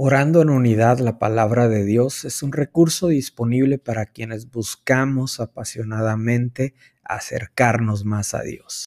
Orando 0.00 0.42
en 0.42 0.50
unidad, 0.50 1.00
la 1.00 1.18
palabra 1.18 1.66
de 1.66 1.84
Dios 1.84 2.24
es 2.24 2.44
un 2.44 2.52
recurso 2.52 3.08
disponible 3.08 3.78
para 3.78 4.06
quienes 4.06 4.48
buscamos 4.48 5.40
apasionadamente 5.40 6.76
acercarnos 7.02 8.04
más 8.04 8.32
a 8.32 8.42
Dios. 8.42 8.84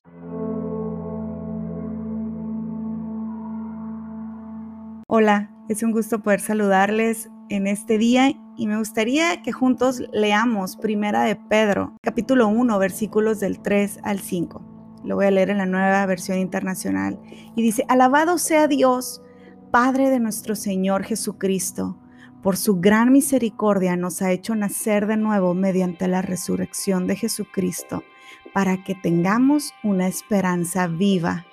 Hola, 5.10 5.52
es 5.68 5.84
un 5.84 5.92
gusto 5.92 6.24
poder 6.24 6.40
saludarles 6.40 7.28
en 7.50 7.68
este 7.68 7.98
día 7.98 8.32
y 8.56 8.68
me 8.68 8.78
gustaría 8.78 9.42
que 9.42 9.52
juntos 9.52 10.02
leamos 10.14 10.78
Primera 10.78 11.24
de 11.24 11.36
Pedro, 11.36 11.98
capítulo 12.02 12.48
1, 12.48 12.80
versículos 12.80 13.42
del 13.42 13.62
3 13.62 14.00
al 14.04 14.22
5. 14.22 15.02
Lo 15.04 15.16
voy 15.18 15.26
a 15.26 15.32
leer 15.32 15.50
en 15.50 15.58
la 15.58 15.66
nueva 15.66 16.06
versión 16.06 16.38
internacional 16.38 17.20
y 17.58 17.64
dice, 17.64 17.84
Alabado 17.90 18.38
sea 18.38 18.70
Dios 18.70 19.22
Padre 19.72 20.10
de 20.10 20.20
nuestro 20.20 20.58
Señor 20.58 21.06
Jesucristo, 21.06 21.98
por 22.44 22.58
su 22.58 22.82
gran 22.82 23.14
misericordia 23.14 23.96
nos 23.96 24.22
ha 24.22 24.34
hecho 24.34 24.54
nacer 24.54 25.08
de 25.08 25.16
nuevo 25.16 25.54
mediante 25.54 26.10
la 26.10 26.22
resurrección 26.22 27.08
de 27.08 27.16
Jesucristo, 27.16 28.04
para 28.54 28.84
que 28.84 28.96
tengamos 28.96 29.74
una 29.82 30.10
esperanza 30.10 30.88
viva 30.88 31.46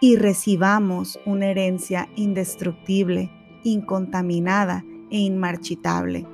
y 0.00 0.14
recibamos 0.14 1.18
una 1.26 1.46
herencia 1.46 2.08
indestructible, 2.14 3.32
incontaminada 3.64 4.84
e 5.10 5.18
inmarchitable. 5.18 6.28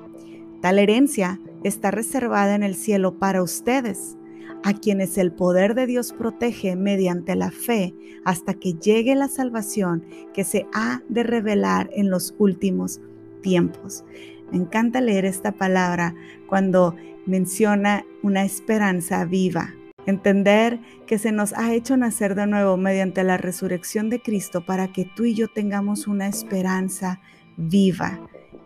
Tal 0.60 0.78
herencia 0.78 1.40
está 1.64 1.90
reservada 1.90 2.54
en 2.54 2.62
el 2.62 2.74
cielo 2.74 3.18
para 3.18 3.42
ustedes 3.42 4.18
a 4.62 4.74
quienes 4.74 5.18
el 5.18 5.32
poder 5.32 5.74
de 5.74 5.86
Dios 5.86 6.12
protege 6.12 6.76
mediante 6.76 7.34
la 7.34 7.50
fe 7.50 7.94
hasta 8.24 8.54
que 8.54 8.74
llegue 8.74 9.14
la 9.14 9.28
salvación 9.28 10.04
que 10.34 10.44
se 10.44 10.66
ha 10.74 11.02
de 11.08 11.22
revelar 11.22 11.90
en 11.92 12.10
los 12.10 12.34
últimos 12.38 13.00
tiempos. 13.42 14.04
Me 14.50 14.58
encanta 14.58 15.00
leer 15.00 15.24
esta 15.24 15.52
palabra 15.52 16.14
cuando 16.46 16.96
menciona 17.26 18.04
una 18.22 18.44
esperanza 18.44 19.24
viva. 19.24 19.74
Entender 20.06 20.80
que 21.06 21.18
se 21.18 21.30
nos 21.30 21.52
ha 21.52 21.74
hecho 21.74 21.96
nacer 21.96 22.34
de 22.34 22.46
nuevo 22.46 22.76
mediante 22.76 23.22
la 23.22 23.36
resurrección 23.36 24.10
de 24.10 24.20
Cristo 24.20 24.64
para 24.64 24.92
que 24.92 25.04
tú 25.04 25.24
y 25.24 25.34
yo 25.34 25.48
tengamos 25.48 26.06
una 26.06 26.26
esperanza 26.26 27.20
viva. 27.56 28.18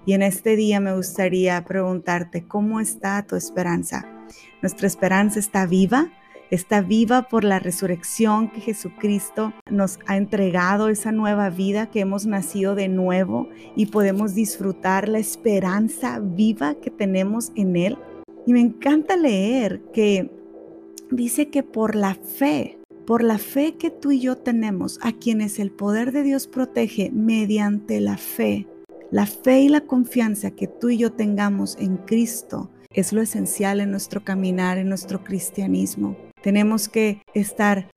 Y 0.06 0.12
en 0.12 0.22
este 0.22 0.56
día 0.56 0.80
me 0.80 0.94
gustaría 0.94 1.64
preguntarte, 1.64 2.46
¿cómo 2.46 2.80
está 2.80 3.26
tu 3.26 3.36
esperanza? 3.36 4.13
Nuestra 4.62 4.86
esperanza 4.86 5.38
está 5.38 5.66
viva, 5.66 6.10
está 6.50 6.80
viva 6.80 7.28
por 7.28 7.44
la 7.44 7.58
resurrección 7.58 8.50
que 8.50 8.60
Jesucristo 8.60 9.52
nos 9.70 9.98
ha 10.06 10.16
entregado, 10.16 10.88
esa 10.88 11.12
nueva 11.12 11.50
vida 11.50 11.90
que 11.90 12.00
hemos 12.00 12.26
nacido 12.26 12.74
de 12.74 12.88
nuevo 12.88 13.48
y 13.76 13.86
podemos 13.86 14.34
disfrutar 14.34 15.08
la 15.08 15.18
esperanza 15.18 16.20
viva 16.20 16.74
que 16.74 16.90
tenemos 16.90 17.52
en 17.56 17.76
Él. 17.76 17.98
Y 18.46 18.52
me 18.52 18.60
encanta 18.60 19.16
leer 19.16 19.82
que 19.92 20.30
dice 21.10 21.48
que 21.48 21.62
por 21.62 21.94
la 21.94 22.14
fe, 22.14 22.78
por 23.06 23.22
la 23.22 23.38
fe 23.38 23.74
que 23.76 23.90
tú 23.90 24.12
y 24.12 24.20
yo 24.20 24.36
tenemos, 24.36 24.98
a 25.02 25.12
quienes 25.12 25.58
el 25.58 25.70
poder 25.70 26.12
de 26.12 26.22
Dios 26.22 26.46
protege 26.46 27.10
mediante 27.10 28.00
la 28.00 28.16
fe, 28.16 28.66
la 29.10 29.26
fe 29.26 29.60
y 29.60 29.68
la 29.68 29.82
confianza 29.82 30.50
que 30.50 30.66
tú 30.66 30.90
y 30.90 30.98
yo 30.98 31.12
tengamos 31.12 31.76
en 31.78 31.96
Cristo, 31.98 32.70
es 32.94 33.12
lo 33.12 33.20
esencial 33.20 33.80
en 33.80 33.90
nuestro 33.90 34.24
caminar, 34.24 34.78
en 34.78 34.88
nuestro 34.88 35.24
cristianismo. 35.24 36.16
Tenemos 36.42 36.88
que 36.88 37.20
estar 37.34 37.88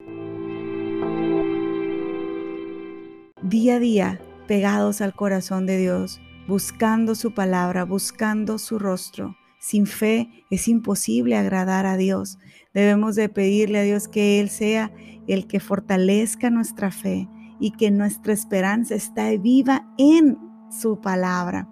día 3.42 3.76
a 3.76 3.80
día 3.80 4.20
pegados 4.48 5.02
al 5.02 5.14
corazón 5.14 5.66
de 5.66 5.78
Dios, 5.78 6.20
buscando 6.48 7.14
su 7.16 7.34
palabra, 7.34 7.84
buscando 7.86 8.58
su 8.58 8.80
rostro. 8.80 9.36
Sin 9.60 9.86
fe 9.86 10.30
es 10.50 10.68
imposible 10.68 11.36
agradar 11.36 11.86
a 11.86 11.98
Dios. 11.98 12.40
Debemos 12.74 13.16
de 13.16 13.30
pedirle 13.30 13.80
a 13.80 13.84
Dios 13.84 14.08
que 14.08 14.40
Él 14.40 14.50
sea 14.50 14.92
el 15.28 15.48
que 15.48 15.60
fortalezca 15.60 16.50
nuestra 16.50 16.90
fe 16.90 17.28
y 17.60 17.72
que 17.72 17.92
nuestra 17.92 18.34
esperanza 18.34 18.96
esté 18.96 19.38
viva 19.38 19.94
en 19.98 20.38
su 20.70 21.02
palabra. 21.02 21.68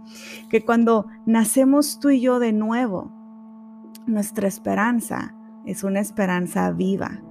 Que 0.49 0.63
cuando 0.63 1.07
nacemos 1.25 1.99
tú 1.99 2.09
y 2.09 2.21
yo 2.21 2.39
de 2.39 2.53
nuevo, 2.53 3.14
nuestra 4.07 4.47
esperanza 4.47 5.35
es 5.65 5.83
una 5.83 5.99
esperanza 5.99 6.71
viva. 6.71 7.21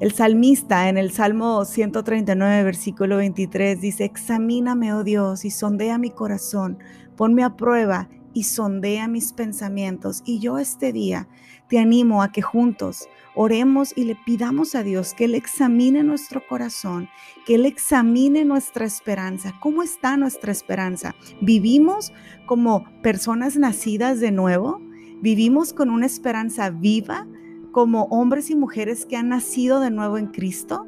El 0.00 0.12
salmista 0.12 0.88
en 0.88 0.98
el 0.98 1.12
Salmo 1.12 1.64
139, 1.64 2.64
versículo 2.64 3.18
23 3.18 3.80
dice, 3.80 4.04
Examíname, 4.04 4.92
oh 4.92 5.04
Dios, 5.04 5.44
y 5.44 5.50
sondea 5.50 5.98
mi 5.98 6.10
corazón, 6.10 6.78
ponme 7.16 7.44
a 7.44 7.56
prueba 7.56 8.08
y 8.32 8.44
sondea 8.44 9.06
mis 9.06 9.32
pensamientos. 9.32 10.22
Y 10.26 10.40
yo 10.40 10.58
este 10.58 10.92
día 10.92 11.28
te 11.68 11.78
animo 11.78 12.22
a 12.22 12.32
que 12.32 12.42
juntos 12.42 13.08
oremos 13.36 13.92
y 13.96 14.04
le 14.04 14.16
pidamos 14.26 14.74
a 14.74 14.82
Dios 14.82 15.14
que 15.14 15.24
Él 15.26 15.34
examine 15.34 16.02
nuestro 16.02 16.44
corazón, 16.46 17.08
que 17.46 17.54
Él 17.54 17.64
examine 17.64 18.44
nuestra 18.44 18.84
esperanza. 18.84 19.54
¿Cómo 19.60 19.82
está 19.82 20.16
nuestra 20.16 20.52
esperanza? 20.52 21.14
¿Vivimos 21.40 22.12
como 22.46 22.84
personas 23.00 23.56
nacidas 23.56 24.20
de 24.20 24.32
nuevo? 24.32 24.80
Vivimos 25.20 25.72
con 25.72 25.90
una 25.90 26.06
esperanza 26.06 26.70
viva 26.70 27.26
como 27.72 28.04
hombres 28.04 28.50
y 28.50 28.54
mujeres 28.54 29.06
que 29.06 29.16
han 29.16 29.30
nacido 29.30 29.80
de 29.80 29.90
nuevo 29.90 30.18
en 30.18 30.26
Cristo. 30.26 30.86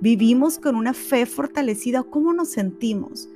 Vivimos 0.00 0.58
con 0.58 0.76
una 0.76 0.94
fe 0.94 1.26
fortalecida. 1.26 2.02
¿Cómo 2.02 2.32
nos 2.32 2.50
sentimos? 2.50 3.28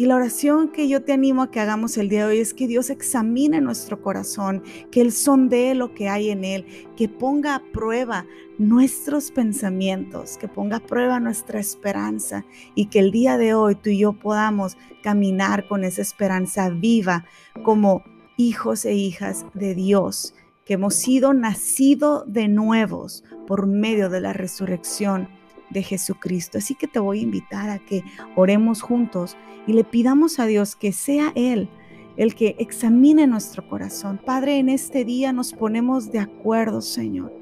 Y 0.00 0.06
la 0.06 0.16
oración 0.16 0.68
que 0.68 0.88
yo 0.88 1.02
te 1.02 1.12
animo 1.12 1.42
a 1.42 1.50
que 1.50 1.60
hagamos 1.60 1.98
el 1.98 2.08
día 2.08 2.26
de 2.26 2.32
hoy 2.32 2.38
es 2.38 2.54
que 2.54 2.66
Dios 2.66 2.88
examine 2.88 3.60
nuestro 3.60 4.00
corazón, 4.00 4.62
que 4.90 5.02
Él 5.02 5.12
sondee 5.12 5.74
lo 5.74 5.92
que 5.92 6.08
hay 6.08 6.30
en 6.30 6.42
Él, 6.42 6.64
que 6.96 7.06
ponga 7.06 7.54
a 7.54 7.62
prueba 7.62 8.26
nuestros 8.56 9.30
pensamientos, 9.30 10.38
que 10.38 10.48
ponga 10.48 10.78
a 10.78 10.86
prueba 10.86 11.20
nuestra 11.20 11.60
esperanza 11.60 12.46
y 12.74 12.86
que 12.86 12.98
el 13.00 13.10
día 13.10 13.36
de 13.36 13.52
hoy 13.52 13.74
tú 13.74 13.90
y 13.90 13.98
yo 13.98 14.14
podamos 14.14 14.78
caminar 15.02 15.68
con 15.68 15.84
esa 15.84 16.00
esperanza 16.00 16.70
viva 16.70 17.26
como 17.62 18.02
hijos 18.40 18.86
e 18.86 18.94
hijas 18.94 19.44
de 19.52 19.74
Dios, 19.74 20.34
que 20.64 20.74
hemos 20.74 20.94
sido 20.94 21.34
nacido 21.34 22.24
de 22.26 22.48
nuevos 22.48 23.22
por 23.46 23.66
medio 23.66 24.08
de 24.08 24.22
la 24.22 24.32
resurrección 24.32 25.28
de 25.68 25.82
Jesucristo. 25.82 26.56
Así 26.56 26.74
que 26.74 26.88
te 26.88 26.98
voy 26.98 27.20
a 27.20 27.22
invitar 27.22 27.68
a 27.68 27.78
que 27.78 28.02
oremos 28.36 28.80
juntos 28.80 29.36
y 29.66 29.74
le 29.74 29.84
pidamos 29.84 30.38
a 30.38 30.46
Dios 30.46 30.74
que 30.74 30.92
sea 30.92 31.32
Él 31.34 31.68
el 32.16 32.34
que 32.34 32.56
examine 32.58 33.26
nuestro 33.26 33.68
corazón. 33.68 34.18
Padre, 34.24 34.58
en 34.58 34.68
este 34.68 35.04
día 35.04 35.32
nos 35.32 35.52
ponemos 35.52 36.10
de 36.10 36.18
acuerdo, 36.18 36.80
Señor, 36.80 37.32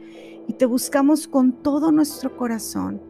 y 0.47 0.53
te 0.53 0.67
buscamos 0.67 1.27
con 1.29 1.53
todo 1.53 1.93
nuestro 1.93 2.37
corazón 2.37 3.01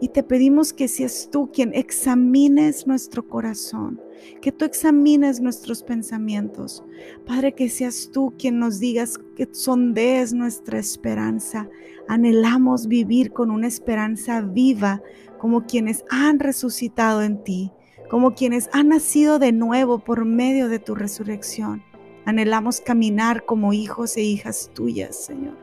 y 0.00 0.08
te 0.08 0.22
pedimos 0.22 0.72
que 0.72 0.86
seas 0.86 1.28
tú 1.30 1.50
quien 1.52 1.74
examines 1.74 2.86
nuestro 2.86 3.26
corazón, 3.26 4.00
que 4.40 4.52
tú 4.52 4.64
examines 4.64 5.40
nuestros 5.40 5.82
pensamientos. 5.82 6.84
Padre, 7.26 7.54
que 7.54 7.68
seas 7.68 8.10
tú 8.12 8.32
quien 8.38 8.58
nos 8.58 8.78
digas 8.78 9.18
que 9.36 9.48
sondees 9.50 10.32
nuestra 10.32 10.78
esperanza. 10.78 11.68
Anhelamos 12.06 12.86
vivir 12.86 13.32
con 13.32 13.50
una 13.50 13.66
esperanza 13.66 14.40
viva 14.40 15.02
como 15.38 15.66
quienes 15.66 16.04
han 16.10 16.38
resucitado 16.38 17.22
en 17.22 17.42
ti, 17.42 17.72
como 18.08 18.34
quienes 18.34 18.68
han 18.72 18.88
nacido 18.88 19.38
de 19.38 19.52
nuevo 19.52 19.98
por 19.98 20.24
medio 20.24 20.68
de 20.68 20.78
tu 20.78 20.94
resurrección. 20.94 21.82
Anhelamos 22.24 22.80
caminar 22.80 23.44
como 23.44 23.72
hijos 23.72 24.16
e 24.16 24.22
hijas 24.22 24.70
tuyas, 24.74 25.24
Señor, 25.24 25.56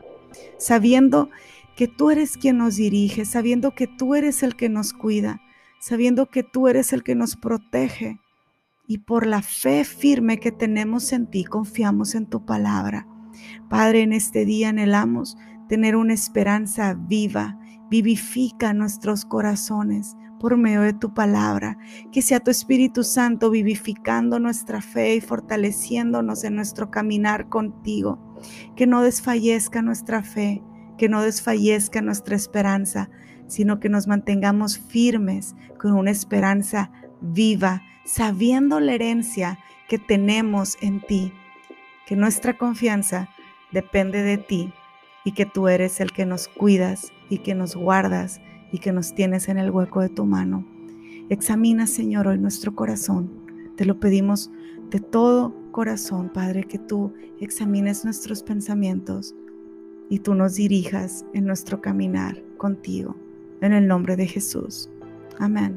sabiendo 0.58 1.30
que 1.76 1.88
tú 1.88 2.10
eres 2.10 2.38
quien 2.38 2.56
nos 2.56 2.76
dirige, 2.76 3.26
sabiendo 3.26 3.74
que 3.74 3.86
tú 3.86 4.14
eres 4.14 4.42
el 4.42 4.56
que 4.56 4.70
nos 4.70 4.94
cuida, 4.94 5.42
sabiendo 5.78 6.30
que 6.30 6.42
tú 6.42 6.68
eres 6.68 6.94
el 6.94 7.04
que 7.04 7.14
nos 7.14 7.36
protege. 7.36 8.18
Y 8.88 8.98
por 8.98 9.26
la 9.26 9.42
fe 9.42 9.84
firme 9.84 10.38
que 10.38 10.52
tenemos 10.52 11.12
en 11.12 11.28
ti, 11.28 11.44
confiamos 11.44 12.14
en 12.14 12.26
tu 12.26 12.46
palabra. 12.46 13.06
Padre, 13.68 14.02
en 14.02 14.14
este 14.14 14.46
día 14.46 14.70
anhelamos 14.70 15.36
tener 15.68 15.96
una 15.96 16.14
esperanza 16.14 16.94
viva. 16.94 17.58
Vivifica 17.90 18.72
nuestros 18.72 19.24
corazones 19.24 20.16
por 20.40 20.56
medio 20.56 20.80
de 20.80 20.94
tu 20.94 21.12
palabra. 21.12 21.78
Que 22.10 22.22
sea 22.22 22.40
tu 22.40 22.50
Espíritu 22.50 23.04
Santo 23.04 23.50
vivificando 23.50 24.38
nuestra 24.38 24.80
fe 24.80 25.16
y 25.16 25.20
fortaleciéndonos 25.20 26.42
en 26.44 26.54
nuestro 26.54 26.90
caminar 26.90 27.48
contigo. 27.48 28.34
Que 28.76 28.86
no 28.86 29.02
desfallezca 29.02 29.82
nuestra 29.82 30.22
fe 30.22 30.62
que 30.98 31.08
no 31.08 31.22
desfallezca 31.22 32.02
nuestra 32.02 32.36
esperanza, 32.36 33.10
sino 33.46 33.80
que 33.80 33.88
nos 33.88 34.06
mantengamos 34.06 34.78
firmes 34.78 35.54
con 35.80 35.92
una 35.92 36.10
esperanza 36.10 36.90
viva, 37.20 37.82
sabiendo 38.04 38.80
la 38.80 38.94
herencia 38.94 39.58
que 39.88 39.98
tenemos 39.98 40.76
en 40.80 41.00
ti, 41.00 41.32
que 42.06 42.16
nuestra 42.16 42.56
confianza 42.56 43.28
depende 43.72 44.22
de 44.22 44.38
ti 44.38 44.72
y 45.24 45.32
que 45.32 45.46
tú 45.46 45.68
eres 45.68 46.00
el 46.00 46.12
que 46.12 46.26
nos 46.26 46.48
cuidas 46.48 47.12
y 47.28 47.38
que 47.38 47.54
nos 47.54 47.74
guardas 47.74 48.40
y 48.72 48.78
que 48.78 48.92
nos 48.92 49.14
tienes 49.14 49.48
en 49.48 49.58
el 49.58 49.70
hueco 49.70 50.00
de 50.00 50.08
tu 50.08 50.24
mano. 50.24 50.64
Examina, 51.28 51.86
Señor, 51.86 52.28
hoy 52.28 52.38
nuestro 52.38 52.74
corazón. 52.74 53.30
Te 53.76 53.84
lo 53.84 53.98
pedimos 53.98 54.50
de 54.90 55.00
todo 55.00 55.54
corazón, 55.72 56.30
Padre, 56.32 56.64
que 56.64 56.78
tú 56.78 57.12
examines 57.40 58.04
nuestros 58.04 58.42
pensamientos 58.42 59.34
y 60.08 60.20
tú 60.20 60.34
nos 60.34 60.54
dirijas 60.54 61.24
en 61.32 61.46
nuestro 61.46 61.80
caminar 61.80 62.40
contigo. 62.58 63.16
En 63.60 63.72
el 63.72 63.86
nombre 63.86 64.16
de 64.16 64.26
Jesús. 64.26 64.88
Amén. 65.38 65.74